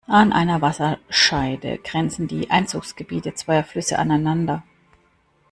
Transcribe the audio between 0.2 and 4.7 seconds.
einer Wasserscheide grenzen die Einzugsgebiete zweier Flüsse aneinander.